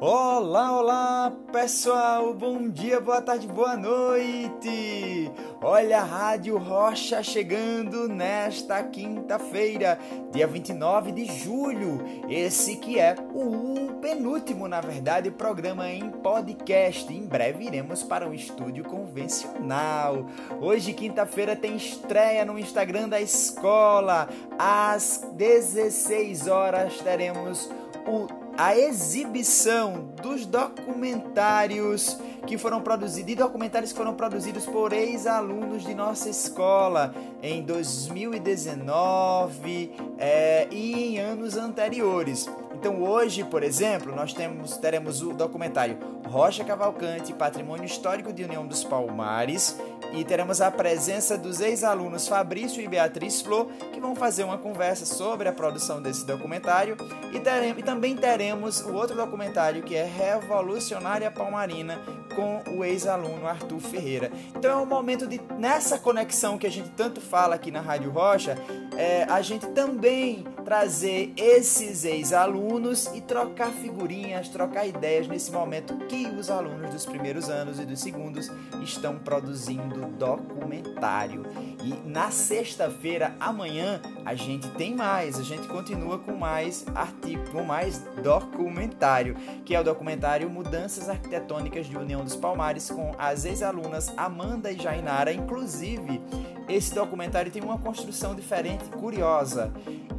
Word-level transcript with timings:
Olá, 0.00 0.78
olá, 0.78 1.32
pessoal! 1.50 2.32
Bom 2.32 2.68
dia, 2.68 3.00
boa 3.00 3.20
tarde, 3.20 3.48
boa 3.48 3.76
noite! 3.76 5.28
Olha 5.60 5.98
a 5.98 6.04
Rádio 6.04 6.56
Rocha 6.56 7.20
chegando 7.20 8.08
nesta 8.08 8.80
quinta-feira, 8.84 9.98
dia 10.30 10.46
29 10.46 11.10
de 11.10 11.24
julho. 11.24 12.00
Esse 12.28 12.76
que 12.76 12.96
é 13.00 13.16
o 13.34 13.94
penúltimo, 14.00 14.68
na 14.68 14.80
verdade, 14.80 15.32
programa 15.32 15.90
em 15.90 16.08
podcast. 16.10 17.12
Em 17.12 17.26
breve 17.26 17.64
iremos 17.64 18.04
para 18.04 18.28
um 18.28 18.32
estúdio 18.32 18.84
convencional. 18.84 20.26
Hoje, 20.60 20.92
quinta-feira, 20.92 21.56
tem 21.56 21.74
estreia 21.74 22.44
no 22.44 22.56
Instagram 22.56 23.08
da 23.08 23.20
escola. 23.20 24.28
Às 24.56 25.28
16 25.34 26.46
horas 26.46 27.00
teremos 27.00 27.68
o 28.06 28.37
a 28.58 28.76
exibição 28.76 30.12
dos 30.20 30.44
documentários 30.44 32.18
que 32.44 32.58
foram 32.58 32.80
produzidos, 32.80 33.30
e 33.30 33.36
documentários 33.36 33.92
que 33.92 33.96
foram 33.96 34.14
produzidos 34.14 34.66
por 34.66 34.92
ex-alunos 34.92 35.84
de 35.84 35.94
nossa 35.94 36.28
escola 36.28 37.14
em 37.40 37.62
2019 37.62 39.92
é, 40.18 40.66
e 40.72 40.92
em 40.92 41.20
anos 41.20 41.56
anteriores. 41.56 42.50
Então 42.74 43.00
hoje, 43.02 43.44
por 43.44 43.62
exemplo, 43.62 44.12
nós 44.14 44.32
temos, 44.32 44.76
teremos 44.76 45.22
o 45.22 45.32
documentário 45.32 45.96
Rocha 46.26 46.64
Cavalcante, 46.64 47.32
Patrimônio 47.32 47.84
Histórico 47.84 48.32
de 48.32 48.42
União 48.42 48.66
dos 48.66 48.82
Palmares, 48.82 49.78
e 50.12 50.24
teremos 50.24 50.60
a 50.60 50.70
presença 50.70 51.36
dos 51.36 51.60
ex-alunos 51.60 52.28
Fabrício 52.28 52.82
e 52.82 52.88
Beatriz 52.88 53.40
Flor, 53.40 53.66
que 53.92 54.00
vão 54.00 54.14
fazer 54.14 54.44
uma 54.44 54.58
conversa 54.58 55.04
sobre 55.04 55.48
a 55.48 55.52
produção 55.52 56.00
desse 56.00 56.24
documentário, 56.24 56.96
e, 57.32 57.40
teremos, 57.40 57.78
e 57.78 57.82
também 57.82 58.16
teremos 58.16 58.80
o 58.80 58.94
outro 58.94 59.16
documentário 59.16 59.82
que 59.82 59.94
é 59.94 60.04
Revolucionária 60.04 61.30
Palmarina, 61.30 62.00
com 62.38 62.62
o 62.76 62.84
ex-aluno 62.84 63.48
Arthur 63.48 63.80
Ferreira. 63.80 64.30
Então 64.54 64.70
é 64.70 64.76
um 64.76 64.86
momento 64.86 65.26
de, 65.26 65.40
nessa 65.58 65.98
conexão 65.98 66.56
que 66.56 66.68
a 66.68 66.70
gente 66.70 66.88
tanto 66.90 67.20
fala 67.20 67.56
aqui 67.56 67.72
na 67.72 67.80
Rádio 67.80 68.12
Rocha, 68.12 68.56
é, 68.96 69.24
a 69.24 69.42
gente 69.42 69.66
também 69.70 70.44
trazer 70.64 71.32
esses 71.36 72.04
ex-alunos 72.04 73.06
e 73.14 73.20
trocar 73.20 73.72
figurinhas, 73.72 74.48
trocar 74.48 74.86
ideias 74.86 75.26
nesse 75.26 75.50
momento 75.50 75.96
que 76.06 76.26
os 76.26 76.48
alunos 76.48 76.90
dos 76.90 77.04
primeiros 77.04 77.48
anos 77.48 77.80
e 77.80 77.84
dos 77.84 77.98
segundos 77.98 78.48
estão 78.82 79.18
produzindo 79.18 80.06
documentário. 80.16 81.44
E 81.82 82.08
na 82.08 82.30
sexta-feira, 82.30 83.34
amanhã, 83.40 84.00
a 84.24 84.34
gente 84.34 84.68
tem 84.72 84.94
mais, 84.94 85.40
a 85.40 85.42
gente 85.42 85.66
continua 85.66 86.18
com 86.18 86.36
mais 86.36 86.84
artigo, 86.94 87.50
com 87.50 87.64
mais 87.64 87.98
documentário, 88.22 89.34
que 89.64 89.74
é 89.74 89.80
o 89.80 89.84
documentário 89.84 90.48
Mudanças 90.50 91.08
Arquitetônicas 91.08 91.86
de 91.86 91.96
União 91.96 92.27
dos 92.28 92.36
Palmares 92.36 92.90
com 92.90 93.14
as 93.18 93.46
ex-alunas 93.46 94.12
Amanda 94.14 94.70
e 94.70 94.78
Jainara. 94.78 95.32
Inclusive, 95.32 96.20
esse 96.68 96.94
documentário 96.94 97.50
tem 97.50 97.62
uma 97.62 97.78
construção 97.78 98.34
diferente, 98.34 98.84
curiosa. 98.90 99.72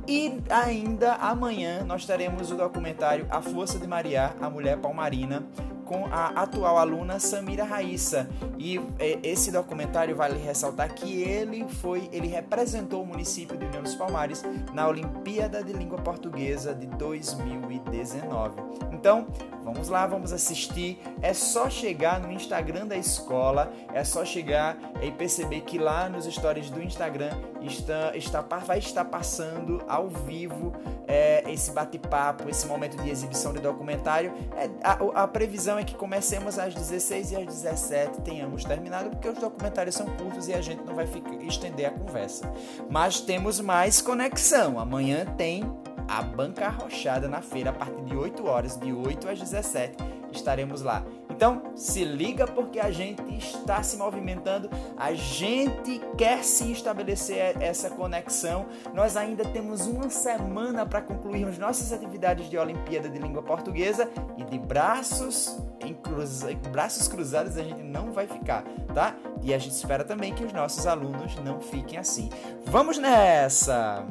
E 0.07 0.41
ainda 0.49 1.13
amanhã 1.15 1.83
nós 1.83 2.07
teremos 2.07 2.51
o 2.51 2.55
documentário 2.55 3.27
A 3.29 3.43
Força 3.43 3.77
de 3.77 3.85
Maria, 3.85 4.33
a 4.41 4.49
Mulher 4.49 4.77
Palmarina, 4.79 5.43
com 5.89 6.05
a 6.11 6.27
atual 6.43 6.77
aluna 6.77 7.19
Samira 7.19 7.63
Raíssa. 7.63 8.29
E 8.59 8.79
é, 8.99 9.17
esse 9.23 9.51
documentário 9.51 10.15
vale 10.15 10.37
ressaltar 10.37 10.93
que 10.93 11.23
ele 11.23 11.67
foi, 11.67 12.07
ele 12.13 12.27
representou 12.27 13.01
o 13.01 13.05
município 13.07 13.57
de 13.57 13.65
União 13.65 13.81
dos 13.81 13.95
Palmares 13.95 14.45
na 14.71 14.87
Olimpíada 14.87 15.63
de 15.63 15.73
Língua 15.73 15.97
Portuguesa 15.97 16.75
de 16.75 16.85
2019. 16.85 18.61
Então, 18.93 19.25
vamos 19.63 19.89
lá, 19.89 20.05
vamos 20.05 20.31
assistir. 20.31 21.01
É 21.23 21.33
só 21.33 21.71
chegar 21.71 22.19
no 22.19 22.31
Instagram 22.31 22.85
da 22.85 22.95
escola, 22.95 23.73
é 23.91 24.03
só 24.03 24.23
chegar 24.23 24.77
e 25.01 25.09
perceber 25.11 25.61
que 25.61 25.79
lá 25.79 26.07
nos 26.07 26.25
stories 26.25 26.69
do 26.69 26.83
Instagram 26.83 27.31
está, 27.61 28.15
está, 28.15 28.41
vai 28.41 28.77
estar 28.77 29.05
passando 29.05 29.81
ao 29.87 30.07
vivo 30.07 30.71
é, 31.07 31.43
esse 31.51 31.71
bate-papo, 31.71 32.47
esse 32.47 32.67
momento 32.67 33.01
de 33.01 33.09
exibição 33.09 33.51
de 33.53 33.59
documentário. 33.59 34.31
É, 34.55 34.69
a, 34.83 35.23
a 35.23 35.27
previsão 35.27 35.78
é 35.79 35.83
que 35.83 35.95
comecemos 35.95 36.59
às 36.59 36.73
16 36.73 37.31
e 37.31 37.35
às 37.37 37.45
17 37.45 38.21
tenhamos 38.21 38.63
terminado, 38.63 39.09
porque 39.09 39.27
os 39.27 39.37
documentários 39.37 39.95
são 39.95 40.05
curtos 40.05 40.47
e 40.47 40.53
a 40.53 40.61
gente 40.61 40.83
não 40.83 40.93
vai 40.93 41.07
ficar, 41.07 41.33
estender 41.43 41.87
a 41.87 41.91
conversa. 41.91 42.51
Mas 42.89 43.19
temos 43.19 43.59
mais 43.59 44.01
conexão. 44.01 44.79
Amanhã 44.79 45.25
tem 45.37 45.63
a 46.07 46.21
banca 46.21 46.65
arrochada 46.65 47.27
na 47.27 47.41
feira 47.41 47.69
a 47.69 47.73
partir 47.73 48.03
de 48.03 48.15
8 48.15 48.45
horas, 48.45 48.77
de 48.77 48.91
8 48.91 49.29
às 49.29 49.39
17 49.39 50.19
estaremos 50.31 50.81
lá. 50.81 51.03
Então, 51.39 51.71
se 51.73 52.03
liga 52.03 52.45
porque 52.45 52.81
a 52.81 52.91
gente 52.91 53.23
está 53.37 53.81
se 53.81 53.95
movimentando, 53.95 54.69
a 54.97 55.13
gente 55.13 56.01
quer 56.17 56.43
se 56.43 56.69
estabelecer 56.69 57.55
essa 57.61 57.89
conexão. 57.89 58.65
Nós 58.93 59.15
ainda 59.15 59.45
temos 59.45 59.87
uma 59.87 60.09
semana 60.09 60.85
para 60.85 61.01
concluirmos 61.01 61.57
nossas 61.57 61.93
atividades 61.93 62.49
de 62.49 62.57
Olimpíada 62.57 63.07
de 63.07 63.17
Língua 63.17 63.41
Portuguesa 63.41 64.11
e 64.37 64.43
de 64.43 64.59
braços 64.59 65.57
cruz... 66.03 66.43
braços 66.73 67.07
cruzados 67.07 67.57
a 67.57 67.63
gente 67.63 67.83
não 67.83 68.11
vai 68.11 68.27
ficar, 68.27 68.65
tá? 68.93 69.15
E 69.41 69.53
a 69.53 69.57
gente 69.57 69.75
espera 69.75 70.03
também 70.03 70.35
que 70.35 70.43
os 70.43 70.51
nossos 70.51 70.85
alunos 70.85 71.37
não 71.37 71.61
fiquem 71.61 71.97
assim. 71.97 72.29
Vamos 72.65 72.97
nessa! 72.97 74.05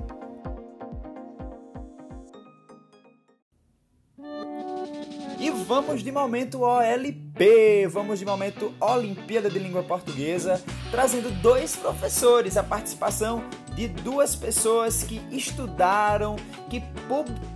Vamos 5.68 6.02
de 6.02 6.10
momento 6.10 6.62
OLP, 6.62 7.86
vamos 7.92 8.18
de 8.18 8.24
momento 8.24 8.72
Olimpíada 8.80 9.50
de 9.50 9.58
Língua 9.58 9.82
Portuguesa, 9.82 10.64
trazendo 10.90 11.30
dois 11.42 11.76
professores, 11.76 12.56
a 12.56 12.62
participação 12.62 13.44
de 13.78 13.86
duas 13.86 14.34
pessoas 14.34 15.04
que 15.04 15.22
estudaram, 15.30 16.34
que 16.68 16.82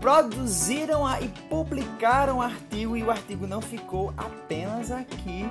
produziram 0.01 1.03
e 1.21 1.27
publicaram 1.51 2.39
o 2.39 2.41
artigo 2.41 2.97
e 2.97 3.03
o 3.03 3.11
artigo 3.11 3.45
não 3.45 3.61
ficou 3.61 4.15
apenas 4.17 4.93
aqui 4.93 5.45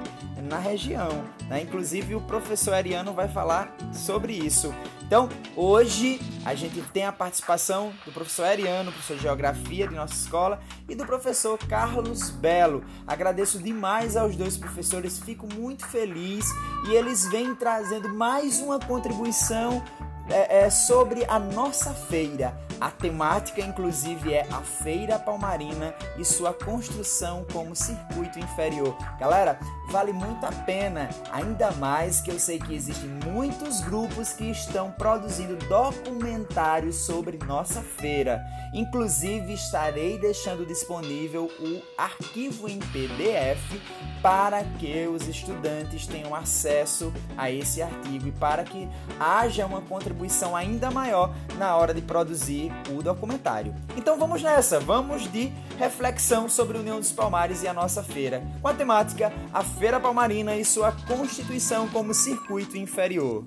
na 0.50 0.58
região. 0.58 1.26
Né? 1.50 1.64
Inclusive 1.64 2.16
o 2.16 2.22
professor 2.22 2.74
Ariano 2.74 3.12
vai 3.12 3.28
falar 3.28 3.76
sobre 3.92 4.32
isso. 4.32 4.74
Então, 5.02 5.28
hoje 5.58 6.22
a 6.46 6.56
gente 6.56 6.82
tem 6.94 7.04
a 7.04 7.12
participação 7.12 7.92
do 8.06 8.14
professor 8.14 8.46
Ariano, 8.46 8.94
professor 8.94 9.18
de 9.18 9.24
Geografia 9.24 9.86
de 9.90 9.94
nossa 9.94 10.14
escola, 10.14 10.62
e 10.88 10.96
do 10.96 11.06
professor 11.06 11.58
Carlos 11.68 12.30
Belo. 12.30 12.82
Agradeço 13.06 13.60
demais 13.60 14.16
aos 14.16 14.38
dois 14.38 14.56
professores, 14.56 15.20
fico 15.20 15.54
muito 15.54 15.86
feliz 15.86 16.46
e 16.88 16.94
eles 16.94 17.28
vêm 17.28 17.54
trazendo 17.54 18.08
mais 18.08 18.60
uma 18.62 18.80
contribuição 18.80 19.84
é, 20.32 20.66
é 20.66 20.70
sobre 20.70 21.26
a 21.26 21.38
nossa 21.38 21.94
feira. 21.94 22.58
A 22.80 22.90
temática, 22.90 23.62
inclusive, 23.62 24.34
é 24.34 24.42
a 24.52 24.62
Feira 24.62 25.20
Palmarina 25.20 25.94
e 26.18 26.26
sua 26.26 26.52
construção 26.52 27.46
como 27.54 27.76
circuito 27.76 28.40
inferior. 28.40 28.98
Galera, 29.20 29.60
vale 29.92 30.12
muito 30.12 30.44
a 30.48 30.52
pena, 30.52 31.08
ainda 31.32 31.72
mais 31.74 32.22
que 32.22 32.32
eu 32.32 32.40
sei 32.40 32.58
que 32.58 32.74
existem 32.74 33.08
muitos 33.32 33.82
grupos 33.82 34.34
que 34.34 34.46
estão 34.50 34.90
produzindo 34.92 35.58
documentários 35.68 36.96
sobre 36.96 37.38
nossa 37.46 37.82
feira. 37.82 38.44
Inclusive, 38.74 39.54
estarei 39.54 40.18
deixando 40.18 40.66
disponível 40.66 41.52
o 41.60 41.82
arquivo 41.96 42.68
em 42.68 42.80
PDF 42.80 43.80
para 44.24 44.64
que 44.64 45.08
os 45.08 45.28
estudantes 45.28 46.08
tenham 46.08 46.34
acesso 46.34 47.14
a 47.38 47.52
esse 47.52 47.82
artigo 47.82 48.28
e 48.28 48.32
para 48.32 48.64
que 48.64 48.88
haja 49.20 49.66
uma 49.66 49.82
contribuição 49.82 50.21
ainda 50.56 50.92
maior 50.92 51.34
na 51.58 51.76
hora 51.76 51.94
de 51.94 52.02
produzir 52.02 52.72
o 52.90 53.02
documentário. 53.02 53.74
Então 53.96 54.18
vamos 54.18 54.42
nessa, 54.42 54.80
vamos 54.80 55.32
de 55.32 55.52
reflexão 55.78 56.48
sobre 56.48 56.78
União 56.78 57.00
dos 57.00 57.12
Palmares 57.12 57.64
e 57.64 57.68
a 57.68 57.74
nossa 57.74 58.04
feira, 58.04 58.44
com 58.62 58.68
a 58.68 58.74
temática 58.74 59.32
A 59.54 59.64
Feira 59.64 60.00
Palmarina 60.00 60.56
e 60.56 60.64
sua 60.64 60.92
constituição 61.08 61.88
como 61.90 62.14
circuito 62.14 62.78
inferior. 62.78 63.46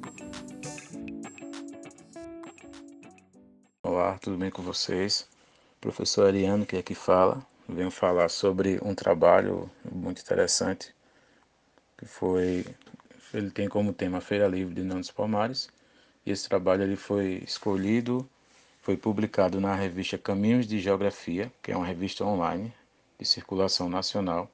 Olá, 3.82 4.18
tudo 4.18 4.36
bem 4.36 4.50
com 4.50 4.62
vocês? 4.62 5.28
Professor 5.80 6.26
Ariano 6.26 6.64
que 6.64 6.76
aqui 6.76 6.94
fala. 6.94 7.44
Venho 7.68 7.90
falar 7.90 8.28
sobre 8.28 8.78
um 8.82 8.94
trabalho 8.94 9.70
muito 9.90 10.20
interessante 10.20 10.94
que 11.96 12.06
foi 12.06 12.64
ele 13.32 13.50
tem 13.50 13.68
como 13.68 13.92
tema 13.92 14.20
Feira 14.20 14.46
Livre 14.46 14.74
de 14.74 14.82
União 14.82 15.00
dos 15.00 15.10
Palmares 15.10 15.68
e 16.24 16.30
esse 16.30 16.48
trabalho 16.48 16.82
ele 16.82 16.96
foi 16.96 17.42
escolhido 17.44 18.28
foi 18.84 18.98
publicado 18.98 19.62
na 19.62 19.74
revista 19.74 20.18
Caminhos 20.18 20.66
de 20.66 20.78
Geografia, 20.78 21.50
que 21.62 21.72
é 21.72 21.76
uma 21.76 21.86
revista 21.86 22.22
online 22.22 22.70
de 23.18 23.24
circulação 23.24 23.88
nacional. 23.88 24.46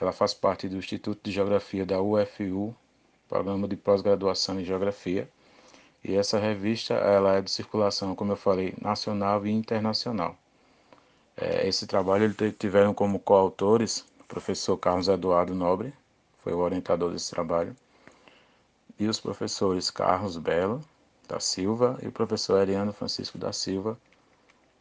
Ela 0.00 0.12
faz 0.12 0.32
parte 0.32 0.68
do 0.68 0.76
Instituto 0.76 1.20
de 1.24 1.32
Geografia 1.32 1.84
da 1.84 2.00
UFU, 2.00 2.72
programa 3.28 3.66
de 3.66 3.74
pós-graduação 3.74 4.60
em 4.60 4.64
Geografia. 4.64 5.28
E 6.04 6.14
essa 6.14 6.38
revista 6.38 6.94
ela 6.94 7.38
é 7.38 7.42
de 7.42 7.50
circulação, 7.50 8.14
como 8.14 8.30
eu 8.30 8.36
falei, 8.36 8.72
nacional 8.80 9.44
e 9.44 9.50
internacional. 9.50 10.36
É, 11.36 11.66
esse 11.66 11.88
trabalho 11.88 12.32
ele 12.38 12.52
tiveram 12.52 12.94
como 12.94 13.18
coautores 13.18 14.06
o 14.20 14.24
professor 14.28 14.76
Carlos 14.76 15.08
Eduardo 15.08 15.56
Nobre, 15.56 15.92
foi 16.44 16.52
o 16.52 16.58
orientador 16.58 17.10
desse 17.10 17.32
trabalho, 17.32 17.74
e 19.00 19.08
os 19.08 19.18
professores 19.18 19.90
Carlos 19.90 20.36
Belo 20.36 20.84
da 21.26 21.40
Silva 21.40 21.98
e 22.02 22.08
o 22.08 22.12
professor 22.12 22.60
Ariano 22.60 22.92
Francisco 22.92 23.38
da 23.38 23.50
Silva, 23.50 23.98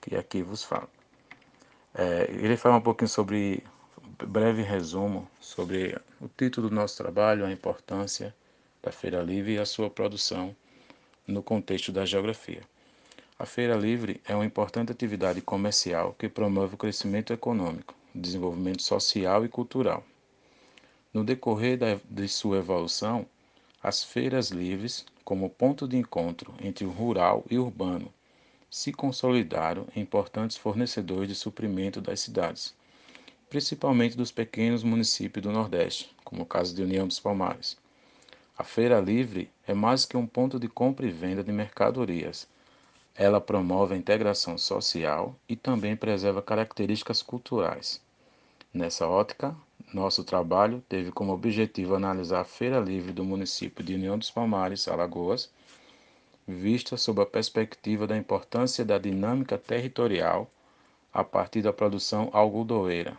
que 0.02 0.14
aqui 0.14 0.44
vos 0.44 0.62
fala. 0.62 0.90
É, 1.96 2.30
ele 2.30 2.58
fala 2.58 2.76
um 2.76 2.82
pouquinho 2.82 3.08
sobre, 3.08 3.64
breve 4.28 4.62
resumo, 4.62 5.26
sobre 5.40 5.98
o 6.20 6.28
título 6.28 6.68
do 6.68 6.76
nosso 6.76 6.98
trabalho, 6.98 7.46
a 7.46 7.52
importância 7.52 8.36
da 8.84 8.92
Feira 8.92 9.22
Livre 9.22 9.54
e 9.54 9.58
a 9.58 9.66
sua 9.66 9.90
produção 9.90 10.54
no 11.26 11.42
contexto 11.42 11.90
da 11.90 12.06
geografia. 12.06 12.62
A 13.38 13.46
Feira 13.46 13.76
Livre 13.76 14.22
é 14.26 14.36
uma 14.36 14.46
importante 14.46 14.92
atividade 14.92 15.42
comercial 15.42 16.14
que 16.20 16.28
promove 16.28 16.76
o 16.76 16.78
crescimento 16.78 17.32
econômico, 17.32 17.96
desenvolvimento 18.14 18.84
social 18.84 19.46
e 19.46 19.50
cultural. 19.50 20.04
No 21.14 21.24
decorrer 21.24 21.78
da, 21.78 21.98
de 22.10 22.28
sua 22.28 22.58
evolução, 22.58 23.26
as 23.82 24.04
feiras 24.04 24.50
livres, 24.50 25.06
como 25.24 25.50
ponto 25.50 25.88
de 25.88 25.96
encontro 25.96 26.54
entre 26.62 26.86
o 26.86 26.90
rural 26.90 27.46
e 27.50 27.58
o 27.58 27.64
urbano, 27.66 28.12
se 28.70 28.92
consolidaram 28.92 29.88
em 29.96 30.02
importantes 30.02 30.58
fornecedores 30.58 31.30
de 31.30 31.36
suprimento 31.36 32.02
das 32.02 32.20
cidades, 32.20 32.76
principalmente 33.50 34.18
dos 34.18 34.32
pequenos 34.32 34.84
municípios 34.84 35.44
do 35.44 35.52
Nordeste, 35.52 36.14
como 36.24 36.44
o 36.44 36.46
caso 36.46 36.76
de 36.76 36.84
União 36.84 37.08
dos 37.08 37.20
Palmares. 37.20 37.78
A 38.58 38.64
feira 38.64 39.00
livre 39.00 39.50
é 39.66 39.74
mais 39.74 40.06
que 40.06 40.18
um 40.18 40.28
ponto 40.28 40.60
de 40.60 40.68
compra 40.68 41.08
e 41.08 41.12
venda 41.12 41.44
de 41.44 41.52
mercadorias. 41.52 42.48
Ela 43.16 43.40
promove 43.40 43.96
a 43.96 43.98
integração 43.98 44.58
social 44.58 45.36
e 45.48 45.56
também 45.56 45.96
preserva 45.96 46.42
características 46.42 47.22
culturais. 47.22 48.02
Nessa 48.74 49.08
ótica, 49.08 49.56
nosso 49.94 50.24
trabalho 50.24 50.84
teve 50.88 51.12
como 51.12 51.34
objetivo 51.34 51.96
analisar 51.96 52.42
a 52.42 52.46
feira 52.46 52.80
livre 52.80 53.12
do 53.12 53.24
município 53.24 53.84
de 53.84 53.96
União 53.96 54.18
dos 54.18 54.30
Palmares, 54.30 54.88
Alagoas, 54.88 55.52
vista 56.48 56.98
sob 56.98 57.22
a 57.22 57.26
perspectiva 57.26 58.08
da 58.08 58.18
importância 58.18 58.86
da 58.86 58.98
dinâmica 58.98 59.58
territorial 59.58 60.50
a 61.14 61.24
partir 61.24 61.62
da 61.62 61.74
produção 61.74 62.30
algodoeira. 62.32 63.18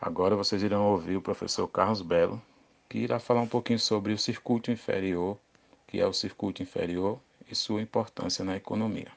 Agora 0.00 0.36
vocês 0.36 0.62
irão 0.62 0.90
ouvir 0.90 1.16
o 1.16 1.22
professor 1.22 1.66
Carlos 1.68 2.02
Belo, 2.02 2.40
que 2.88 2.98
irá 2.98 3.18
falar 3.18 3.40
um 3.40 3.46
pouquinho 3.46 3.78
sobre 3.78 4.12
o 4.12 4.18
circuito 4.18 4.70
inferior, 4.70 5.38
que 5.86 6.00
é 6.00 6.06
o 6.06 6.12
circuito 6.12 6.62
inferior 6.62 7.18
e 7.50 7.54
sua 7.54 7.80
importância 7.80 8.44
na 8.44 8.56
economia. 8.56 9.08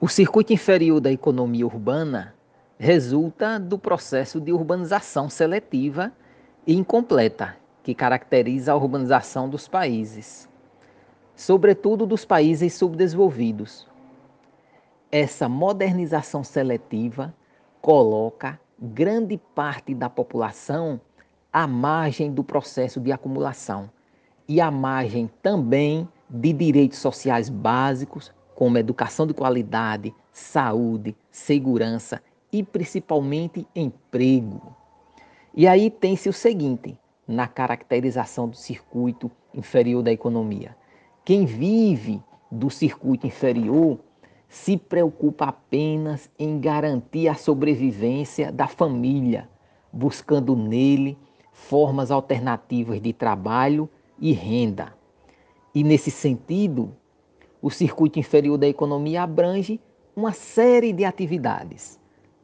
O 0.00 0.08
circuito 0.08 0.52
inferior 0.52 1.00
da 1.00 1.10
economia 1.10 1.66
urbana 1.66 2.34
resulta 2.78 3.58
do 3.58 3.78
processo 3.78 4.40
de 4.40 4.52
urbanização 4.52 5.28
seletiva 5.28 6.12
e 6.66 6.74
incompleta 6.74 7.56
que 7.82 7.94
caracteriza 7.94 8.72
a 8.72 8.76
urbanização 8.76 9.48
dos 9.48 9.66
países 9.66 10.48
sobretudo 11.38 12.04
dos 12.04 12.24
países 12.24 12.74
subdesenvolvidos. 12.74 13.86
Essa 15.10 15.48
modernização 15.48 16.42
seletiva 16.42 17.32
coloca 17.80 18.60
grande 18.76 19.38
parte 19.54 19.94
da 19.94 20.10
população 20.10 21.00
à 21.52 21.64
margem 21.64 22.32
do 22.32 22.42
processo 22.42 23.00
de 23.00 23.12
acumulação 23.12 23.88
e 24.48 24.60
à 24.60 24.68
margem 24.68 25.30
também 25.40 26.08
de 26.28 26.52
direitos 26.52 26.98
sociais 26.98 27.48
básicos, 27.48 28.32
como 28.56 28.76
educação 28.76 29.24
de 29.24 29.32
qualidade, 29.32 30.12
saúde, 30.32 31.16
segurança 31.30 32.20
e 32.52 32.62
principalmente 32.62 33.66
emprego. 33.74 34.74
E 35.54 35.66
aí 35.66 35.90
tem-se 35.90 36.28
o 36.28 36.32
seguinte 36.32 36.98
na 37.26 37.46
caracterização 37.46 38.48
do 38.48 38.56
circuito 38.56 39.30
inferior 39.52 40.02
da 40.02 40.12
economia. 40.12 40.76
Quem 41.24 41.44
vive 41.44 42.22
do 42.50 42.70
circuito 42.70 43.26
inferior 43.26 43.98
se 44.48 44.78
preocupa 44.78 45.46
apenas 45.46 46.30
em 46.38 46.58
garantir 46.58 47.28
a 47.28 47.34
sobrevivência 47.34 48.50
da 48.50 48.66
família, 48.66 49.48
buscando 49.92 50.56
nele 50.56 51.18
formas 51.52 52.10
alternativas 52.10 53.00
de 53.00 53.12
trabalho 53.12 53.90
e 54.18 54.32
renda. 54.32 54.94
E 55.74 55.84
nesse 55.84 56.10
sentido, 56.10 56.96
o 57.60 57.68
circuito 57.68 58.18
inferior 58.18 58.56
da 58.56 58.66
economia 58.66 59.22
abrange 59.22 59.78
uma 60.16 60.32
série 60.32 60.92
de 60.92 61.04
atividades 61.04 61.97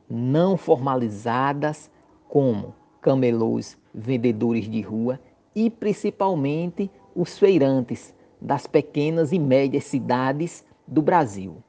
não 0.08 0.56
formalizadas, 0.56 1.90
como 2.28 2.74
camelôs, 3.00 3.78
vendedores 3.94 4.68
de 4.68 4.80
rua 4.80 5.20
e 5.54 5.70
principalmente 5.70 6.90
os 7.14 7.38
feirantes, 7.38 8.14
das 8.40 8.66
pequenas 8.66 9.32
e 9.32 9.38
médias 9.38 9.84
cidades 9.84 10.64
do 10.86 11.00
Brasil. 11.00 11.62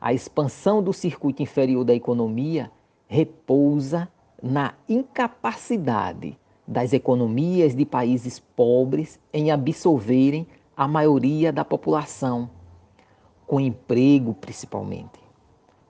A 0.00 0.12
expansão 0.14 0.82
do 0.82 0.92
circuito 0.92 1.42
inferior 1.42 1.84
da 1.84 1.94
economia 1.94 2.70
repousa 3.08 4.08
na 4.40 4.74
incapacidade 4.88 6.38
das 6.66 6.92
economias 6.92 7.74
de 7.74 7.84
países 7.84 8.38
pobres 8.38 9.18
em 9.32 9.50
absorverem 9.50 10.46
a 10.76 10.86
maioria 10.86 11.52
da 11.52 11.64
população, 11.64 12.48
com 13.46 13.60
emprego 13.60 14.32
principalmente. 14.32 15.19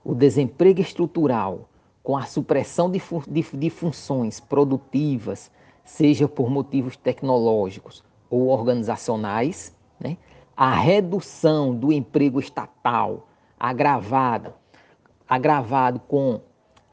O 0.04 0.14
desemprego 0.14 0.80
estrutural, 0.80 1.68
com 2.02 2.16
a 2.16 2.22
supressão 2.22 2.90
de, 2.90 2.98
fu 2.98 3.22
de, 3.28 3.42
de 3.42 3.70
funções 3.70 4.40
produtivas, 4.40 5.50
seja 5.84 6.26
por 6.26 6.48
motivos 6.48 6.96
tecnológicos 6.96 8.02
ou 8.30 8.48
organizacionais, 8.48 9.76
né? 9.98 10.16
A 10.56 10.74
redução 10.74 11.74
do 11.74 11.92
emprego 11.92 12.38
estatal 12.38 13.28
agravada, 13.58 14.54
agravado 15.28 16.00
com 16.00 16.40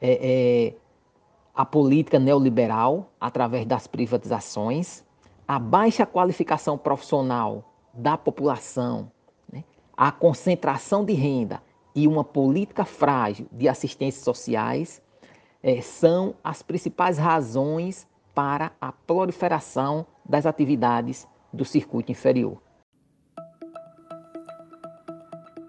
é, 0.00 0.18
é, 0.20 0.74
a 1.54 1.64
política 1.64 2.18
neoliberal 2.18 3.10
através 3.20 3.66
das 3.66 3.86
privatizações, 3.86 5.04
a 5.46 5.58
baixa 5.58 6.06
qualificação 6.06 6.78
profissional 6.78 7.72
da 7.92 8.16
população, 8.16 9.10
né? 9.52 9.64
a 9.96 10.12
concentração 10.12 11.04
de 11.04 11.14
renda 11.14 11.62
e 11.94 12.06
uma 12.06 12.24
política 12.24 12.84
frágil 12.84 13.46
de 13.50 13.68
assistências 13.68 14.24
sociais 14.24 15.02
é, 15.62 15.80
são 15.80 16.34
as 16.42 16.62
principais 16.62 17.18
razões 17.18 18.06
para 18.34 18.72
a 18.80 18.92
proliferação 18.92 20.06
das 20.24 20.46
atividades 20.46 21.26
do 21.52 21.64
circuito 21.64 22.12
inferior. 22.12 22.62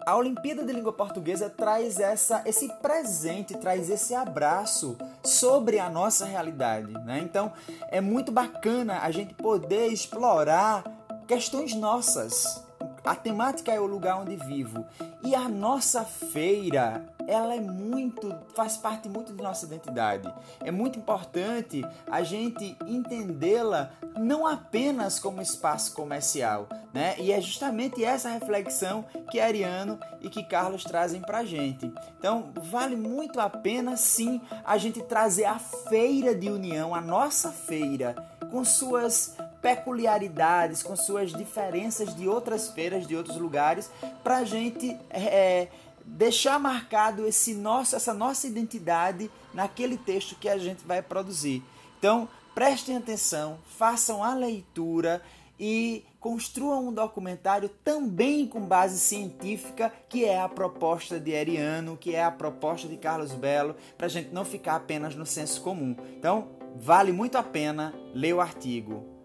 A 0.05 0.15
Olimpíada 0.15 0.65
de 0.65 0.74
Língua 0.74 0.91
Portuguesa 0.91 1.51
traz 1.51 2.00
essa, 2.00 2.41
esse 2.43 2.67
presente, 2.82 3.55
traz 3.55 3.91
esse 3.91 4.15
abraço 4.15 4.98
sobre 5.24 5.77
a 5.77 5.88
nossa 5.88 6.25
realidade. 6.25 6.91
Né? 6.91 7.20
Então 7.20 7.53
é 7.89 8.01
muito 8.01 8.32
bacana 8.32 9.01
a 9.01 9.12
gente 9.12 9.36
poder 9.36 9.88
explorar 9.88 10.84
questões 11.27 11.75
nossas. 11.75 12.67
A 13.03 13.15
temática 13.15 13.72
é 13.72 13.79
o 13.79 13.86
lugar 13.86 14.20
onde 14.20 14.36
vivo. 14.36 14.86
E 15.24 15.36
a 15.36 15.48
nossa 15.48 16.03
feira 16.03 17.06
ela 17.29 17.53
é 17.53 17.60
muito, 17.60 18.36
faz 18.56 18.75
parte 18.75 19.08
muito 19.08 19.34
de 19.34 19.44
nossa 19.44 19.65
identidade. 19.65 20.34
É 20.62 20.72
muito 20.72 20.98
importante 20.98 21.86
a 22.10 22.24
gente 22.24 22.75
entendê-la 22.88 23.91
não 24.18 24.48
apenas 24.48 25.20
como 25.20 25.41
espaço 25.41 25.94
comercial, 25.94 26.68
né? 26.91 27.15
E 27.20 27.32
é 27.32 27.39
justamente 27.39 28.03
essa 28.03 28.29
reflexão 28.29 29.06
que 29.29 29.39
Ariano 29.39 30.00
e 30.22 30.29
que 30.29 30.44
Carlos 30.44 30.84
trazem 30.84 31.22
para 31.22 31.46
gente. 31.46 31.94
Então, 32.18 32.51
vale 32.56 32.96
muito 32.96 33.39
a 33.39 33.50
pena 33.50 33.96
sim 33.96 34.41
a 34.65 34.77
gente 34.79 35.01
trazer 35.03 35.46
a 35.46 35.60
feira 35.60 36.34
de 36.34 36.50
união, 36.50 36.96
a 36.96 37.01
nossa 37.01 37.51
feira, 37.51 38.15
com 38.50 38.65
suas 38.65 39.36
peculiaridades, 39.62 40.82
com 40.82 40.96
suas 40.96 41.32
diferenças 41.32 42.16
de 42.16 42.28
outras 42.28 42.70
feiras 42.70 43.06
de 43.08 43.16
outros 43.16 43.38
lugares, 43.38 43.89
para 44.24 44.38
a 44.38 44.44
gente 44.44 44.98
é, 45.10 45.68
deixar 46.06 46.60
marcado 46.60 47.25
esse 47.28 47.54
nosso, 47.54 47.96
essa 47.96 48.13
nossa 48.13 48.48
identidade 48.48 49.30
naquele 49.54 49.98
texto 49.98 50.36
que 50.36 50.50
a 50.50 50.58
gente 50.58 50.86
vai 50.86 51.01
produzir. 51.01 51.63
Então, 51.98 52.28
prestem 52.56 52.98
atenção, 52.98 53.60
façam 53.66 54.24
a 54.24 54.34
leitura 54.34 55.22
e 55.60 56.06
construam 56.20 56.88
um 56.88 56.94
documentário 56.94 57.70
também 57.84 58.48
com 58.48 58.62
base 58.62 59.00
científica, 59.00 59.92
que 60.08 60.24
é 60.25 60.39
a 60.39 60.48
proposta 60.48 61.20
de 61.20 61.36
Ariano, 61.36 61.98
que 61.98 62.16
é 62.16 62.24
a 62.24 62.32
proposta 62.32 62.88
de 62.88 62.98
Carlos 62.98 63.34
Belo, 63.34 63.75
para 63.98 64.08
a 64.08 64.10
gente 64.10 64.34
não 64.34 64.46
ficar 64.46 64.75
apenas 64.75 65.16
no 65.16 65.25
senso 65.25 65.62
comum. 65.62 65.96
Então, 66.18 66.50
vale 66.75 67.12
muito 67.12 67.38
a 67.38 67.44
pena 67.44 67.94
ler 68.13 68.34
o 68.34 68.42
artigo. 68.42 69.18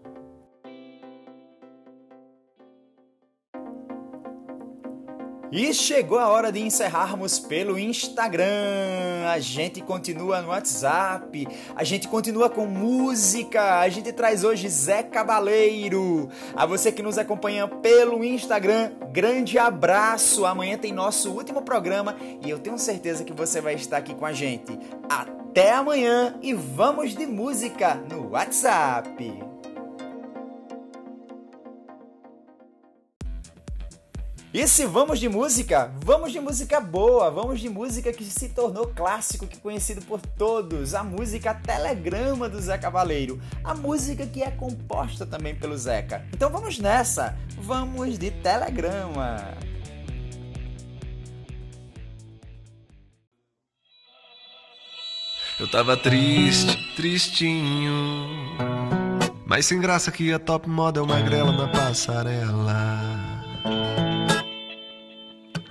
E 5.55 5.73
chegou 5.73 6.19
a 6.19 6.27
hora 6.27 6.51
de 6.51 6.59
encerrarmos 6.59 7.39
pelo 7.39 7.79
Instagram. 7.79 9.25
A 9.25 9.39
gente 9.39 9.79
continua 9.79 10.41
no 10.41 10.49
WhatsApp, 10.49 11.47
a 11.73 11.81
gente 11.81 12.09
continua 12.09 12.49
com 12.49 12.65
música. 12.65 13.79
A 13.79 13.87
gente 13.87 14.11
traz 14.11 14.43
hoje 14.43 14.67
Zé 14.67 15.01
Cabaleiro. 15.01 16.29
A 16.57 16.65
você 16.65 16.91
que 16.91 17.01
nos 17.01 17.17
acompanha 17.17 17.69
pelo 17.69 18.21
Instagram, 18.21 18.91
grande 19.13 19.57
abraço. 19.57 20.45
Amanhã 20.45 20.77
tem 20.77 20.91
nosso 20.91 21.31
último 21.31 21.61
programa 21.61 22.17
e 22.45 22.49
eu 22.49 22.59
tenho 22.59 22.77
certeza 22.77 23.23
que 23.23 23.31
você 23.31 23.61
vai 23.61 23.75
estar 23.75 23.95
aqui 23.95 24.13
com 24.13 24.25
a 24.25 24.33
gente. 24.33 24.77
Até 25.07 25.71
amanhã 25.71 26.37
e 26.41 26.53
vamos 26.53 27.15
de 27.15 27.25
música 27.25 27.95
no 27.95 28.31
WhatsApp. 28.31 29.54
E 34.55 34.69
se 34.69 34.85
vamos 34.85 35.19
de 35.19 35.27
música, 35.27 35.91
vamos 36.01 36.31
de 36.31 36.39
música 36.39 36.79
boa, 36.79 37.29
vamos 37.29 37.59
de 37.59 37.67
música 37.67 38.13
que 38.13 38.23
se 38.23 38.47
tornou 38.47 38.87
clássico, 38.87 39.45
que 39.45 39.57
é 39.57 39.59
conhecido 39.59 40.01
por 40.03 40.21
todos, 40.21 40.95
a 40.95 41.03
música 41.03 41.53
Telegrama 41.53 42.47
do 42.47 42.61
Zé 42.61 42.77
Cavaleiro, 42.77 43.37
a 43.61 43.73
música 43.73 44.25
que 44.25 44.41
é 44.41 44.49
composta 44.49 45.25
também 45.25 45.53
pelo 45.53 45.77
Zeca. 45.77 46.25
Então 46.33 46.49
vamos 46.49 46.79
nessa, 46.79 47.37
vamos 47.57 48.17
de 48.17 48.31
Telegrama. 48.31 49.43
Eu 55.59 55.69
tava 55.69 55.97
triste, 55.97 56.95
tristinho, 56.95 57.91
mas 59.45 59.65
sem 59.65 59.81
graça 59.81 60.13
que 60.13 60.31
a 60.31 60.39
top 60.39 60.69
model 60.69 61.05
magrela 61.05 61.51
na 61.51 61.67
passarela. 61.67 63.25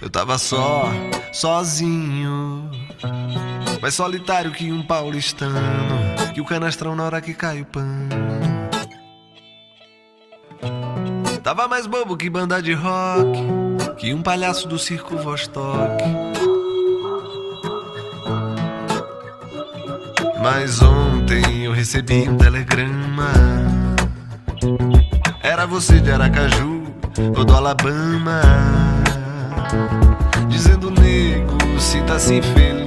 Eu 0.00 0.10
tava 0.10 0.36
só, 0.38 0.90
sozinho. 1.32 2.70
Mais 3.80 3.94
solitário 3.94 4.50
que 4.50 4.70
um 4.72 4.82
paulistano. 4.82 5.60
Que 6.34 6.40
o 6.40 6.44
canastrão 6.44 6.94
na 6.96 7.04
hora 7.04 7.20
que 7.20 7.34
cai 7.34 7.62
o 7.62 7.66
pano. 7.66 8.08
Tava 11.42 11.68
mais 11.68 11.86
bobo 11.86 12.16
que 12.16 12.30
banda 12.30 12.62
de 12.62 12.72
rock. 12.72 13.44
Que 13.98 14.12
um 14.12 14.22
palhaço 14.22 14.66
do 14.66 14.78
circo 14.78 15.16
Vostok. 15.16 16.02
Mas 20.42 20.82
ontem 20.82 21.64
eu 21.64 21.72
recebi 21.72 22.28
um 22.28 22.36
telegrama. 22.36 23.32
Era 25.42 25.66
você 25.66 26.00
de 26.00 26.10
Aracaju 26.10 26.82
ou 27.36 27.44
do 27.44 27.54
Alabama. 27.54 28.93
Dizendo, 30.48 30.90
nego, 30.90 31.56
sinta-se 31.78 32.42
feliz. 32.42 32.84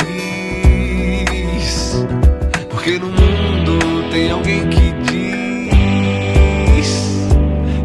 Porque 2.70 3.00
no 3.00 3.08
mundo 3.08 3.80
tem 4.12 4.32
alguém 4.32 4.70
que 4.70 4.92
diz 6.72 7.28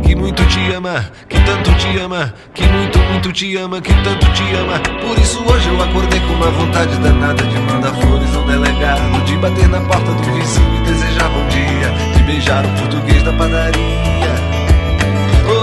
que 0.05 0.15
muito 0.15 0.45
te 0.47 0.73
ama, 0.75 1.11
que 1.27 1.41
tanto 1.41 1.73
te 1.75 1.99
ama, 1.99 2.35
que 2.53 2.65
muito, 2.65 2.99
muito 2.99 3.33
te 3.33 3.57
ama, 3.57 3.81
que 3.81 3.95
tanto 4.03 4.31
te 4.33 4.43
ama. 4.57 4.79
Por 5.01 5.19
isso 5.19 5.43
hoje 5.43 5.69
eu 5.69 5.83
acordei 5.83 6.21
com 6.21 6.35
uma 6.35 6.51
vontade 6.51 6.95
danada 6.99 7.43
de 7.43 7.59
mandar 7.61 7.95
flores 7.95 8.37
ao 8.37 8.45
delegado, 8.45 9.25
de 9.25 9.37
bater 9.39 9.69
na 9.69 9.81
porta 9.81 10.13
do 10.13 10.23
vizinho 10.35 10.77
e 10.77 10.81
desejar 10.85 11.31
bom 11.31 11.49
dia, 11.49 11.91
de 12.15 12.23
beijar 12.25 12.65
o 12.67 12.69
português 12.79 13.23
da 13.23 13.33
padaria. 13.33 14.22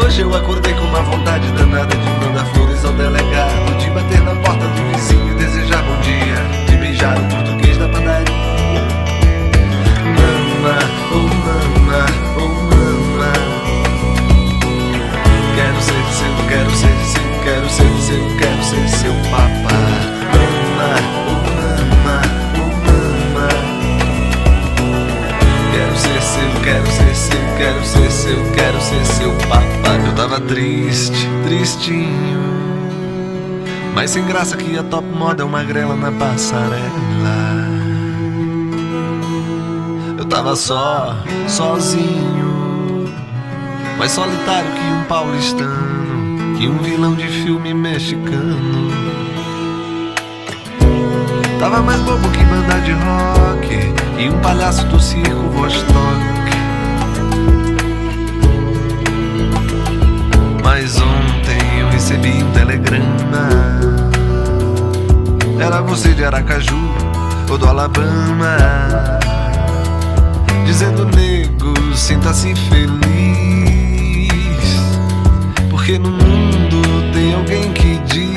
Hoje 0.09 0.21
eu 0.21 0.35
acordei 0.35 0.73
com 0.73 0.85
uma 0.85 1.03
vontade 1.03 1.51
danada 1.51 1.95
de 1.95 2.09
mandar 2.25 2.43
flores 2.47 2.83
ao 2.83 2.91
delegado, 2.93 3.77
de 3.77 3.91
bater 3.91 4.19
na 4.23 4.35
porta 4.37 4.67
do 4.67 4.91
vizinho 4.91 5.29
e 5.29 5.35
desejar 5.35 5.83
bom 5.83 6.01
dia, 6.01 6.65
de 6.67 6.77
beijar 6.77 7.15
o 7.15 7.27
português 7.27 7.77
da 7.77 7.87
padaria. 7.87 8.38
Sem 34.09 34.25
graça 34.25 34.57
que 34.57 34.75
a 34.75 34.81
top 34.81 35.07
moda 35.07 35.43
é 35.43 35.45
uma 35.45 35.63
grela 35.63 35.95
na 35.95 36.11
passarela. 36.11 36.79
Eu 40.17 40.25
tava 40.25 40.55
só, 40.55 41.15
sozinho. 41.47 43.07
Mais 43.99 44.11
solitário 44.11 44.71
que 44.71 44.81
um 44.81 45.03
paulistano. 45.03 46.57
Que 46.57 46.67
um 46.67 46.79
vilão 46.79 47.13
de 47.13 47.27
filme 47.27 47.71
mexicano. 47.71 48.89
Tava 51.59 51.79
mais 51.83 52.01
bobo 52.01 52.29
que 52.31 52.43
banda 52.45 52.79
de 52.81 52.93
rock. 52.93 53.93
E 54.17 54.27
um 54.27 54.39
palhaço 54.39 54.87
do 54.87 54.99
circo 54.99 55.49
Vostok. 55.51 56.38
Você 65.89 66.13
de 66.13 66.23
Aracaju 66.23 66.77
ou 67.49 67.57
do 67.57 67.67
Alabama. 67.67 68.55
Dizendo, 70.63 71.03
nego, 71.05 71.73
sinta-se 71.95 72.53
feliz. 72.53 73.09
Porque 75.71 75.97
no 75.97 76.11
mundo 76.11 77.11
tem 77.11 77.33
alguém 77.33 77.73
que 77.73 77.97
diz 78.05 78.29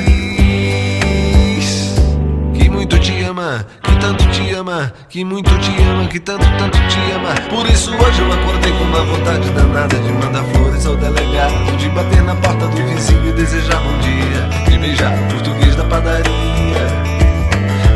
que 2.55 2.67
muito 2.71 2.97
te 2.97 3.23
ama, 3.23 3.63
que 3.83 3.95
tanto 3.97 4.25
te 4.31 4.51
ama, 4.55 4.91
que 5.07 5.23
muito 5.23 5.55
te 5.59 5.71
ama, 5.83 6.07
que 6.07 6.19
tanto, 6.19 6.45
tanto 6.57 6.79
te 6.87 7.11
ama. 7.11 7.35
Por 7.51 7.67
isso 7.69 7.91
hoje 7.91 8.19
eu 8.19 8.33
acordei 8.33 8.71
com 8.71 8.83
uma 8.85 9.03
vontade 9.03 9.47
danada 9.51 9.99
de 9.99 10.11
mandar 10.11 10.43
flores 10.45 10.87
ao 10.87 10.95
delegado, 10.95 11.77
de 11.77 11.87
bater 11.89 12.23
na 12.23 12.35
porta 12.35 12.67
do 12.67 12.83
vizinho 12.87 13.29
e 13.29 13.31
desejar 13.33 13.79
bom 13.79 13.95
dia, 13.99 14.49
de 14.71 14.77
beijar 14.79 15.13
o 15.13 15.27
português 15.27 15.75
da 15.75 15.83
padaria. 15.83 16.52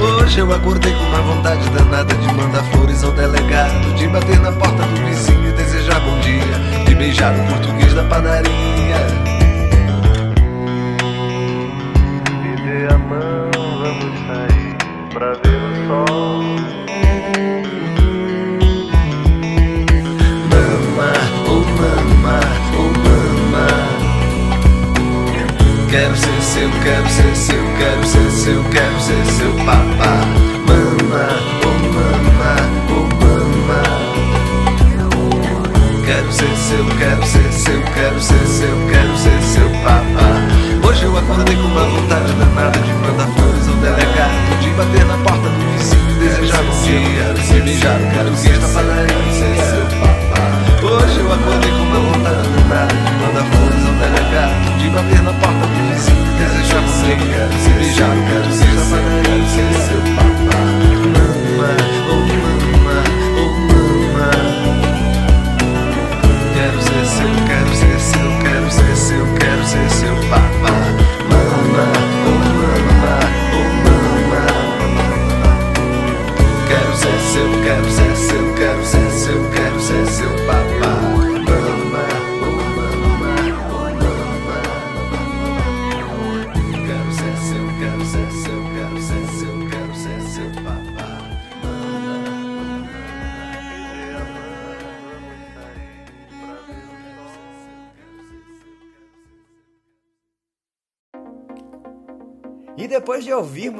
Hoje 0.07 0.39
eu 0.39 0.49
acordei 0.53 0.93
com 0.93 1.03
uma 1.03 1.21
vontade 1.21 1.69
danada 1.69 2.13
de 2.15 2.33
mandar 2.33 2.63
flores 2.71 3.03
ao 3.03 3.11
delegado, 3.11 3.93
de 3.95 4.07
bater 4.07 4.39
na 4.39 4.53
porta 4.53 4.83
do 4.83 5.05
vizinho 5.05 5.49
e 5.49 5.51
desejar 5.51 5.99
bom 5.99 6.17
dia, 6.19 6.85
de 6.85 6.95
beijar 6.95 7.35
o 7.37 7.43
português 7.47 7.93
da 7.93 8.03
padaria. 8.05 9.06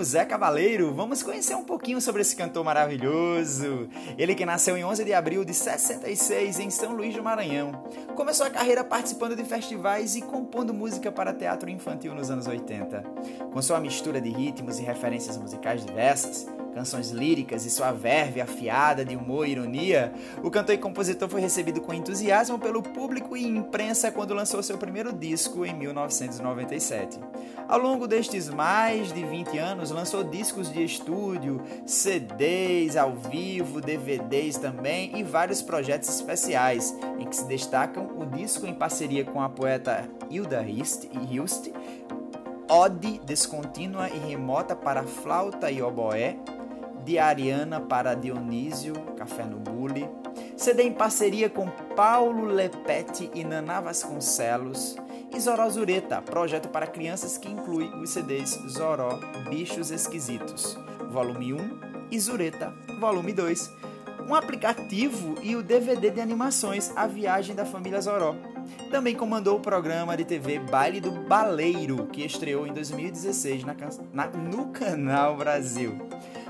Zé 0.04 0.26
Cavaleiro, 0.26 0.94
vamos 0.94 1.24
conhecer 1.24 1.56
um 1.56 1.64
pouquinho 1.64 2.02
sobre 2.02 2.22
esse 2.22 2.36
cantor 2.36 2.64
maravilhoso. 2.64 3.90
Ele 4.18 4.36
que 4.36 4.46
nasceu 4.46 4.78
em 4.78 4.84
11 4.84 5.04
de 5.04 5.14
abril 5.14 5.46
de 5.46 5.54
66 5.54 6.60
em 6.60 6.70
São 6.70 6.96
Luís 6.96 7.16
do 7.16 7.24
Maranhão. 7.24 7.84
Começou 8.16 8.46
a 8.46 8.50
carreira 8.50 8.84
participando 8.84 9.36
de 9.36 9.44
festivais 9.44 10.16
e 10.16 10.22
compondo 10.22 10.74
música 10.74 11.12
para 11.12 11.34
teatro 11.34 11.70
infantil 11.70 12.16
nos 12.16 12.32
anos 12.32 12.48
80. 12.48 13.04
Com 13.52 13.62
sua 13.62 13.80
mistura 13.80 14.20
de 14.20 14.30
ritmos 14.30 14.80
e 14.80 14.84
referências 14.84 15.38
musicais 15.38 15.86
diversas, 15.86 16.48
canções 16.78 17.10
líricas 17.10 17.66
e 17.66 17.72
sua 17.72 17.92
verve 17.92 18.40
afiada 18.40 19.04
de 19.04 19.16
humor 19.16 19.48
e 19.48 19.54
ironia, 19.54 20.14
o 20.44 20.52
cantor 20.52 20.76
e 20.76 20.78
compositor 20.78 21.28
foi 21.28 21.42
recebido 21.42 21.82
com 21.82 21.92
entusiasmo 21.92 22.60
pelo 22.60 22.84
público 22.84 23.36
e 23.36 23.44
imprensa 23.44 24.12
quando 24.12 24.36
lançou 24.36 24.62
seu 24.62 24.78
primeiro 24.78 25.12
disco 25.12 25.66
em 25.66 25.74
1997. 25.74 27.20
Ao 27.68 27.80
longo 27.80 28.08
destes 28.08 28.48
mais 28.48 29.12
de 29.12 29.26
20 29.26 29.58
anos, 29.58 29.90
lançou 29.90 30.24
discos 30.24 30.72
de 30.72 30.84
estúdio, 30.84 31.60
CDs 31.84 32.96
ao 32.96 33.16
vivo, 33.16 33.82
DVDs 33.82 34.58
também 34.58 35.18
e 35.18 35.24
vários 35.24 35.64
projetos 35.64 36.10
especiais, 36.10 36.96
em 37.18 37.26
que 37.26 37.36
se 37.36 37.46
destacam 37.46 38.08
o 38.20 38.26
disco 38.28 38.68
em 38.68 38.74
parceria 38.76 39.26
com 39.26 39.42
a 39.42 39.50
poeta 39.50 40.08
Hilda 40.30 40.64
Hilst, 40.64 41.72
Ode 42.70 43.20
Descontínua 43.26 44.10
e 44.10 44.20
Remota 44.20 44.76
para 44.76 45.04
Flauta 45.04 45.72
e 45.72 45.82
Oboé, 45.82 46.38
de 47.08 47.18
Ariana 47.18 47.80
para 47.80 48.14
Dionísio, 48.14 48.94
Café 49.16 49.46
no 49.46 49.56
Bule, 49.56 50.10
CD 50.58 50.84
em 50.84 50.92
parceria 50.92 51.50
com 51.50 51.70
Paulo 51.96 52.44
Lepete 52.44 53.32
e 53.34 53.46
Naná 53.46 53.80
Vasconcelos, 53.80 54.98
e 55.34 55.40
Zoró 55.40 55.70
Zureta, 55.70 56.22
projeto 56.22 56.68
para 56.68 56.86
crianças 56.86 57.38
que 57.38 57.50
inclui 57.50 57.86
os 58.02 58.10
CDs 58.10 58.60
Zoró 58.68 59.18
Bichos 59.50 59.90
Esquisitos, 59.90 60.78
volume 61.10 61.54
1 61.54 61.80
e 62.12 62.20
Zureta, 62.20 62.74
volume 63.00 63.32
2, 63.32 63.72
um 64.28 64.36
aplicativo 64.36 65.36
e 65.42 65.56
o 65.56 65.64
DVD 65.64 66.12
de 66.12 66.20
animações 66.20 66.92
A 66.94 67.08
Viagem 67.08 67.56
da 67.56 67.64
Família 67.64 68.02
Zoró. 68.02 68.36
Também 68.92 69.16
comandou 69.16 69.58
o 69.58 69.62
programa 69.62 70.18
de 70.18 70.26
TV 70.26 70.60
Baile 70.60 71.00
do 71.00 71.12
Baleiro, 71.12 72.08
que 72.08 72.26
estreou 72.26 72.68
em 72.68 72.74
2016 72.74 73.64
na, 73.64 73.76
na, 74.12 74.28
no 74.28 74.68
Canal 74.72 75.38
Brasil. 75.38 76.07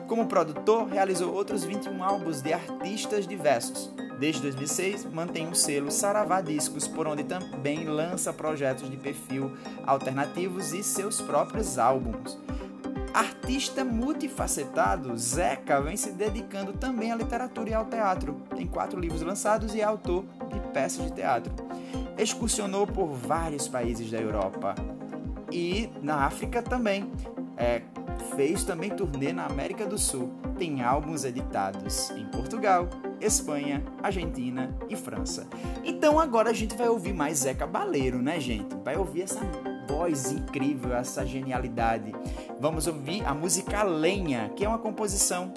Como 0.07 0.25
produtor, 0.25 0.87
realizou 0.87 1.33
outros 1.33 1.65
21 1.65 2.01
álbuns 2.01 2.41
de 2.41 2.53
artistas 2.53 3.27
diversos. 3.27 3.91
Desde 4.17 4.41
2006, 4.41 5.05
mantém 5.05 5.45
o 5.45 5.49
um 5.49 5.53
selo 5.53 5.91
Saravá 5.91 6.39
Discos, 6.39 6.87
por 6.87 7.07
onde 7.07 7.25
também 7.25 7.83
lança 7.83 8.31
projetos 8.31 8.89
de 8.89 8.95
perfil 8.95 9.51
alternativos 9.85 10.73
e 10.73 10.81
seus 10.81 11.21
próprios 11.21 11.77
álbuns. 11.77 12.37
Artista 13.13 13.83
multifacetado, 13.83 15.15
Zeca 15.17 15.81
vem 15.81 15.97
se 15.97 16.11
dedicando 16.11 16.71
também 16.73 17.11
à 17.11 17.15
literatura 17.15 17.69
e 17.69 17.73
ao 17.73 17.85
teatro. 17.85 18.41
Tem 18.55 18.65
quatro 18.65 18.99
livros 18.99 19.21
lançados 19.21 19.75
e 19.75 19.81
é 19.81 19.83
autor 19.83 20.23
de 20.51 20.59
peças 20.71 21.05
de 21.05 21.11
teatro. 21.11 21.53
Excursionou 22.17 22.87
por 22.87 23.07
vários 23.07 23.67
países 23.67 24.09
da 24.09 24.19
Europa 24.19 24.73
e 25.51 25.89
na 26.01 26.25
África 26.25 26.61
também. 26.61 27.11
É, 27.57 27.81
fez 28.35 28.63
também 28.63 28.89
turnê 28.89 29.33
na 29.33 29.45
América 29.45 29.85
do 29.85 29.97
Sul. 29.97 30.31
Tem 30.57 30.81
álbuns 30.81 31.23
editados 31.23 32.09
em 32.11 32.25
Portugal, 32.25 32.87
Espanha, 33.19 33.83
Argentina 34.01 34.75
e 34.89 34.95
França. 34.95 35.47
Então 35.83 36.19
agora 36.19 36.49
a 36.49 36.53
gente 36.53 36.75
vai 36.75 36.87
ouvir 36.87 37.13
mais 37.13 37.39
Zé 37.39 37.53
Cabaleiro, 37.53 38.21
né, 38.21 38.39
gente? 38.39 38.75
Vai 38.83 38.97
ouvir 38.97 39.23
essa 39.23 39.41
voz 39.87 40.31
incrível, 40.31 40.93
essa 40.93 41.25
genialidade. 41.25 42.13
Vamos 42.59 42.87
ouvir 42.87 43.23
a 43.25 43.33
música 43.33 43.83
Lenha, 43.83 44.51
que 44.55 44.65
é 44.65 44.67
uma 44.67 44.79
composição 44.79 45.51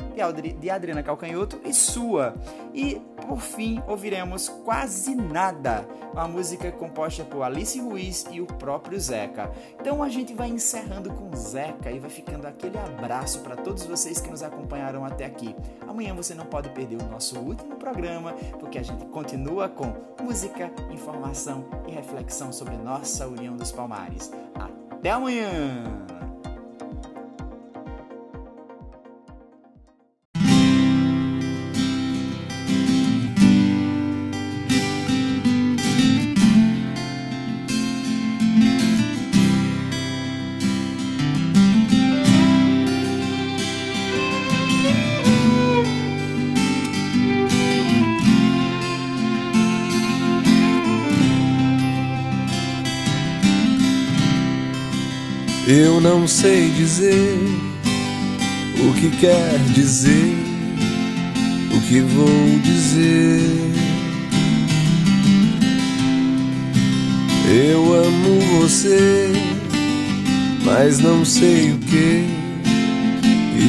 de 0.60 0.70
Adriana 0.70 1.02
Calcanhoto 1.02 1.58
e 1.64 1.72
sua. 1.72 2.34
E, 2.74 3.00
por 3.26 3.40
fim, 3.40 3.82
ouviremos 3.88 4.48
Quase 4.48 5.14
Nada, 5.14 5.86
uma 6.12 6.28
música 6.28 6.70
composta 6.70 7.24
por 7.24 7.42
Alice 7.42 7.80
Ruiz 7.80 8.26
e 8.30 8.40
o 8.40 8.46
próprio 8.46 9.00
Zeca. 9.00 9.50
Então 9.80 10.02
a 10.02 10.08
gente 10.10 10.34
vai 10.34 10.48
encerrando 10.48 11.10
com 11.10 11.34
Zeca 11.34 11.90
e 11.90 11.98
vai 11.98 12.10
ficando 12.10 12.46
aquele 12.46 12.76
abraço 12.76 13.40
para 13.40 13.56
todos 13.56 13.86
vocês 13.86 14.20
que 14.20 14.30
nos 14.30 14.42
acompanharam 14.42 15.04
até 15.04 15.24
aqui. 15.24 15.56
Amanhã 15.88 16.14
você 16.14 16.34
não 16.34 16.44
pode 16.44 16.68
perder 16.70 16.96
o 16.96 17.08
nosso 17.08 17.38
último 17.38 17.76
programa, 17.76 18.34
porque 18.58 18.78
a 18.78 18.82
gente 18.82 19.06
continua 19.06 19.68
com 19.68 19.94
música, 20.22 20.70
informação 20.90 21.64
e 21.88 21.92
reflexão 21.92 22.52
sobre 22.52 22.76
nossa 22.76 23.26
União 23.26 23.56
dos 23.56 23.72
Palmares. 23.72 24.30
Até 24.54 25.10
amanhã! 25.10 26.19
Eu 55.72 56.00
não 56.00 56.26
sei 56.26 56.68
dizer 56.70 57.38
o 58.80 58.92
que 58.94 59.08
quer 59.20 59.56
dizer, 59.72 60.34
o 61.72 61.80
que 61.82 62.00
vou 62.00 62.58
dizer. 62.60 63.40
Eu 67.48 67.94
amo 67.94 68.40
você, 68.58 69.30
mas 70.64 70.98
não 70.98 71.24
sei 71.24 71.70
o 71.70 71.78
que 71.78 72.24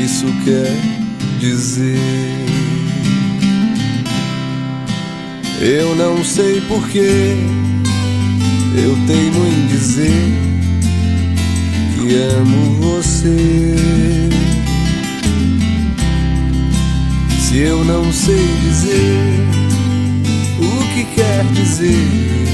isso 0.03 0.25
quer 0.43 0.75
dizer. 1.39 1.99
Eu 5.61 5.95
não 5.95 6.23
sei 6.23 6.61
porquê, 6.61 7.35
eu 8.75 8.97
teimo 9.05 9.45
em 9.45 9.67
dizer 9.67 10.50
amo 12.13 12.75
você. 12.81 13.75
Se 17.39 17.57
eu 17.57 17.83
não 17.83 18.11
sei 18.11 18.47
dizer 18.61 19.39
o 20.59 20.93
que 20.93 21.03
quer 21.15 21.43
dizer, 21.53 22.47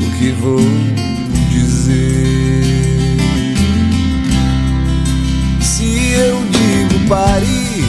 o 0.00 0.18
que 0.18 0.30
vou 0.32 0.60
dizer? 1.50 2.62
Se 5.60 6.12
eu 6.12 6.42
digo 6.50 7.08
pare, 7.08 7.84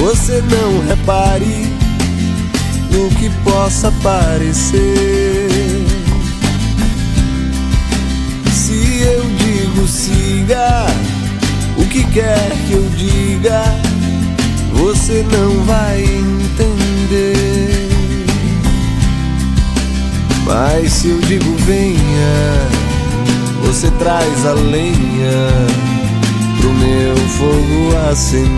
você 0.00 0.42
não 0.42 0.86
repare 0.86 1.66
no 2.90 3.08
que 3.16 3.30
possa 3.44 3.92
parecer. 4.02 5.29
Siga, 9.90 10.86
o 11.76 11.84
que 11.86 12.04
quer 12.04 12.48
que 12.68 12.74
eu 12.74 12.88
diga, 12.96 13.62
você 14.72 15.26
não 15.32 15.64
vai 15.64 16.02
entender. 16.02 17.88
Mas 20.46 20.92
se 20.92 21.08
eu 21.08 21.18
digo 21.20 21.56
venha, 21.66 22.68
você 23.62 23.90
traz 23.98 24.46
a 24.46 24.52
lenha 24.52 25.48
pro 26.60 26.72
meu 26.72 27.16
fogo 27.16 27.96
acender. 28.10 28.50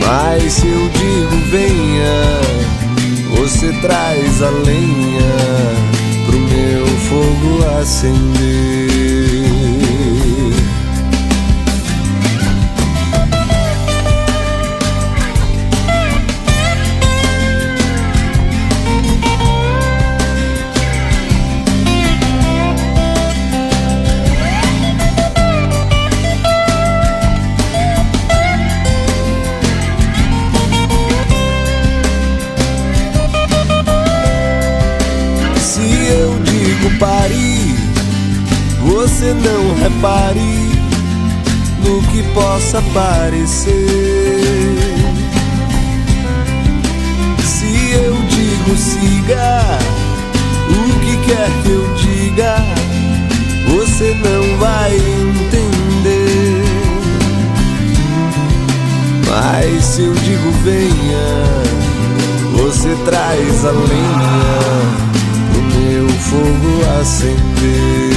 Mas 0.00 0.52
se 0.52 0.66
eu 0.66 0.88
digo 0.88 1.36
venha, 1.50 2.40
você 3.36 3.72
traz 3.82 4.42
a 4.42 4.50
lenha 4.50 5.95
fogo 6.96 7.64
acender. 7.80 9.15
pare, 36.98 37.74
você 38.80 39.34
não 39.34 39.74
repare 39.74 40.70
no 41.84 42.02
que 42.08 42.22
possa 42.34 42.82
parecer. 42.94 43.74
Se 47.44 47.92
eu 47.92 48.14
digo 48.28 48.76
siga, 48.76 49.78
o 50.70 51.00
que 51.00 51.16
quer 51.26 51.50
que 51.62 51.70
eu 51.70 51.94
diga, 51.94 52.56
você 53.68 54.14
não 54.14 54.58
vai 54.58 54.94
entender. 54.94 56.62
Mas 59.28 59.84
se 59.84 60.02
eu 60.02 60.14
digo 60.14 60.50
venha, 60.62 61.44
você 62.52 62.96
traz 63.04 63.64
a 63.64 63.70
lenha 63.70 65.05
fogo 66.30 67.00
acender. 67.00 68.10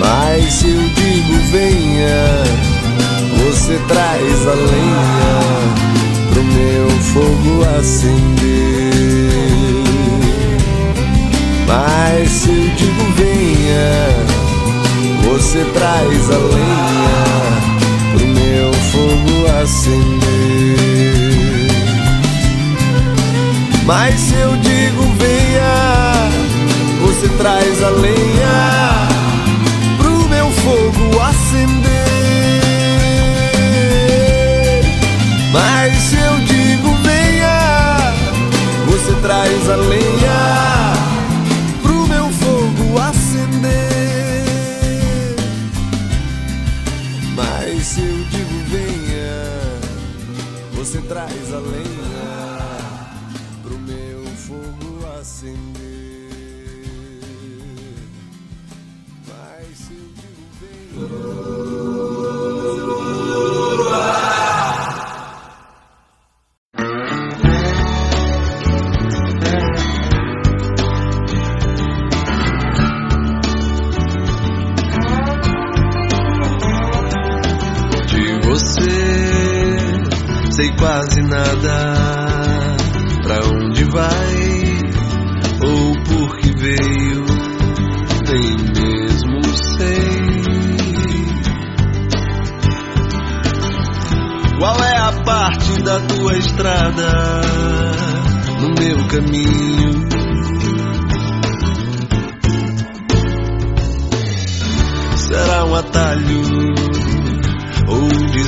Mas 0.00 0.52
se 0.52 0.68
eu 0.68 0.82
digo 0.96 1.34
venha, 1.52 2.42
você 3.38 3.78
traz 3.86 4.48
a 4.48 4.54
lenha 4.54 5.40
pro 6.32 6.42
meu 6.42 6.90
fogo 7.12 7.64
acender. 7.78 8.92
Mas 11.66 12.30
se 12.30 12.48
eu 12.48 12.68
digo 12.76 13.04
venha, 13.16 13.92
você 15.24 15.64
traz 15.72 16.30
a 16.30 16.38
lenha 16.38 17.24
pro 18.12 18.26
meu 18.26 18.72
fogo 18.72 19.34
acender. 19.62 20.81
Mas 23.84 24.20
se 24.20 24.34
eu 24.34 24.56
digo 24.56 25.02
venha, 25.18 26.30
você 27.00 27.28
traz 27.36 27.82
a 27.82 27.90
lenha 27.90 29.08
pro 29.96 30.28
meu 30.28 30.50
fogo 30.50 31.20
acender. 31.20 31.82
Mas 35.52 35.94
se 35.94 36.16
eu 36.16 36.38
digo 36.46 36.94
venha, 37.02 38.14
você 38.86 39.12
traz 39.20 39.68
a 39.68 39.76
lenha 39.76 40.01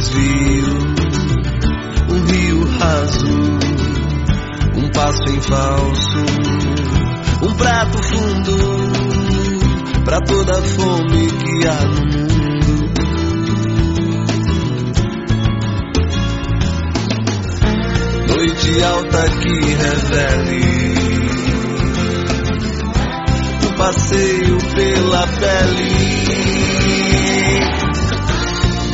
desvio, 0.04 0.66
um 2.10 2.24
rio 2.26 2.64
raso, 2.78 3.58
um 4.76 4.90
passo 4.90 5.22
em 5.30 5.40
falso, 5.40 6.18
um 7.42 7.54
prato 7.54 8.02
fundo 8.02 8.56
pra 10.04 10.20
toda 10.20 10.60
fome 10.60 11.26
que 11.30 11.66
há 11.66 11.84
no 11.86 12.00
mundo. 12.00 12.34
Noite 18.28 18.82
alta 18.82 19.30
que 19.40 19.74
revele 19.74 20.64
um 23.64 23.76
passeio 23.76 24.58
pela 24.74 25.26
pele. 25.26 27.23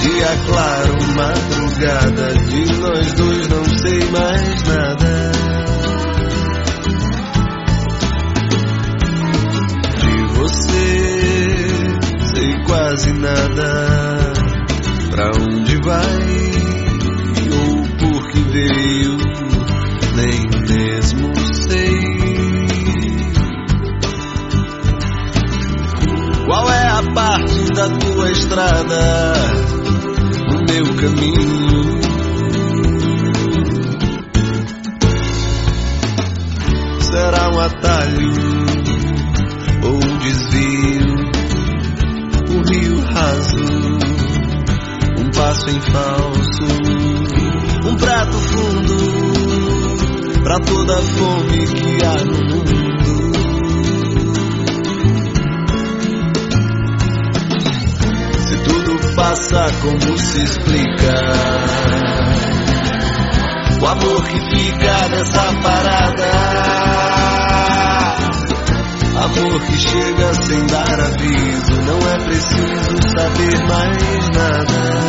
Dia 0.03 0.29
claro, 0.47 0.97
madrugada, 1.15 2.35
de 2.49 2.81
nós 2.81 3.13
dois 3.13 3.49
não 3.49 3.65
sei 3.65 4.01
mais 4.11 4.63
nada. 4.63 5.33
De 9.99 10.27
você 10.39 11.67
sei 12.35 12.65
quase 12.65 13.13
nada. 13.13 14.33
Pra 15.11 15.31
onde 15.39 15.77
vai 15.83 16.51
ou 17.53 17.83
por 17.99 18.29
que 18.31 18.41
veio, 18.41 19.17
nem 20.17 20.49
mesmo 20.67 21.31
sei. 21.69 22.01
Qual 26.47 26.71
é 26.71 26.87
a 26.89 27.03
parte 27.13 27.73
da 27.75 27.89
tua 27.91 28.31
estrada 28.31 29.80
caminho? 31.01 32.01
Será 37.01 37.49
um 37.49 37.61
atalho 37.61 38.33
ou 39.83 39.95
um 39.95 40.19
desvio? 40.19 41.21
Um 42.51 42.63
rio 42.63 43.01
raso, 43.01 43.57
um 45.19 45.31
passo 45.31 45.71
em 45.71 45.81
falso, 45.81 46.65
um 47.89 47.97
prato 47.97 48.33
fundo 48.33 48.97
pra 50.43 50.59
toda 50.61 50.99
a 50.99 51.03
fome 51.03 51.67
que 51.67 52.05
há 52.05 52.25
no 52.25 52.55
mundo. 52.55 52.80
Passa 59.21 59.67
como 59.83 60.19
se 60.19 60.43
explica. 60.43 61.15
O 63.83 63.87
amor 63.87 64.23
que 64.27 64.41
fica 64.51 65.09
nessa 65.09 65.53
parada. 65.63 66.31
Amor 69.17 69.61
que 69.61 69.79
chega 69.79 70.35
sem 70.43 70.67
dar 70.67 71.01
aviso. 71.01 71.83
Não 71.83 71.99
é 71.99 72.19
preciso 72.25 72.97
saber 73.15 73.59
mais 73.69 74.29
nada 74.31 75.01